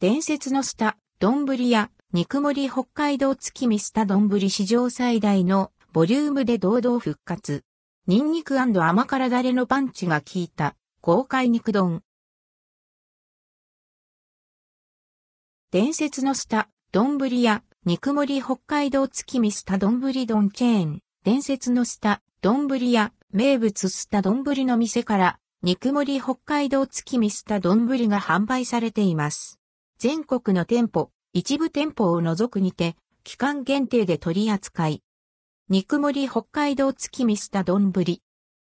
[0.00, 7.64] 伝説のスタ、丼や肉盛り北海道月見スタ丼史上最大のボリュームで堂々復活。
[8.06, 12.04] ニンニク甘辛ダレのパンチが効いた豪快肉丼。
[15.72, 20.12] 伝説のスタ、丼や肉盛り北海道月見スタ丼丼
[20.52, 21.00] チェーン。
[21.24, 29.57] 伝説のスタ、丼や名物スタ丼の店から肉盛り北海道月見スタ丼が販売されています。
[29.98, 32.94] 全国の店舗、一部店舗を除くにて、
[33.24, 35.02] 期間限定で取り扱い。
[35.68, 37.92] 肉盛り北海道月見スタ丼。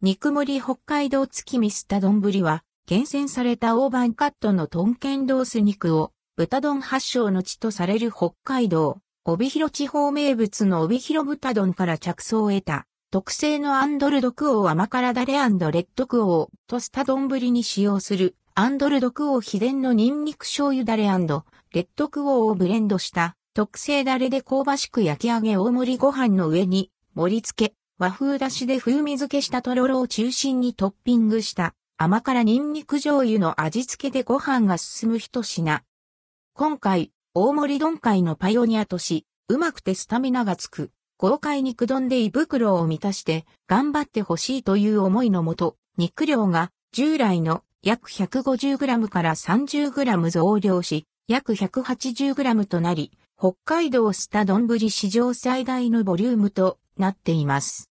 [0.00, 35.82] 肉盛り北海道月見スタ丼は、厳選された大判カットのトンケンロース肉を、豚丼発祥の地とされる北海道、帯広地方名物の帯広豚丼から着想を得た、特製のアンドルドクオー甘辛ダレレッドクオーとスタ丼に使用するアンドルドクオー秘伝のニンニク醤油ダレレッドクオーをブレンドした特製ダレで香ばしく焼き上げ大盛りご飯の上に盛り付け、和風だしで風味付けしたとろろを中心にトッピングした甘辛ニンニク醤油の味付けでご飯が進む一品。
[36.52, 57.90] 今回、大盛り丼会のパイオニアとし、うまくてスタミナがつく、豪快肉丼で胃袋を満たして頑張ってほしいという思いのもと、肉量が従来の約 150g から 30g 増量し、約 180g となり、北海道スタ丼史上最大のボリュームとなっています。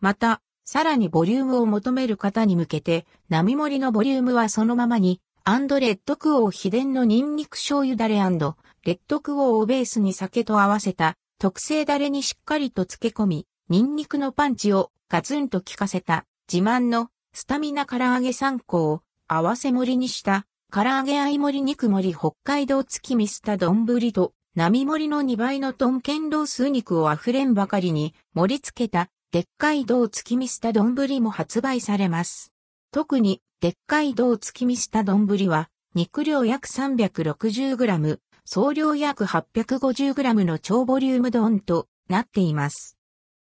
[0.00, 32.54] また、さらにボリュームを求める方に向けて、並盛りのボリュームはそのままに、アンドレッドクオー秘伝のニンニク醤油ダレレッドクオーをベースに酒と合わせた特製ダレにしっかりと漬け込み、ニンニクのパンチをガツンと効かせた自慢のスタミナ唐揚げ3個を合わせ盛りにした唐揚げ合い盛り肉盛り北海道月見スタ丼と並盛りの2倍のトンケンロース肉を溢れんばかりに盛り付けたでっかい道月見スタ丼も発売されます。
[32.90, 42.96] 特にでっかい道月見スタ丼は肉量約 360g、総量約 850g の超ボリューム丼となっています。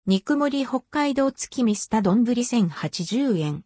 [0.06, 3.64] 肉盛り北海道月見スタ丼1080円。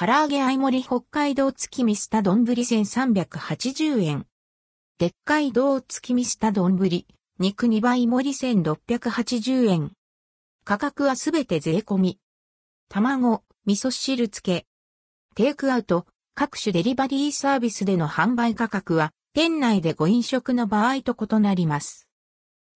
[0.00, 4.26] 唐揚げ合い盛り北海道月見スタ丼1380円。
[4.96, 6.78] でっかい道月見スタ丼
[7.40, 9.90] 肉2倍盛り1680円。
[10.62, 12.20] 価格はすべて税込み。
[12.88, 14.66] 卵、味噌汁漬け。
[15.34, 16.06] テイクアウト、
[16.36, 22.06] 各種デリバリーサービスでの販売価格は店内でご飲食の場合と異なります。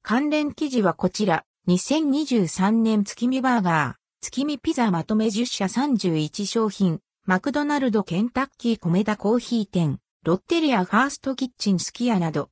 [0.03, 12.50] 関連記事はこちら、2023年月見バーガー、月見ピザまとめ10社31商品、マクドナルドケンタッキーコメダコーヒー店、ロッテリアファーストキッチンスキアなど、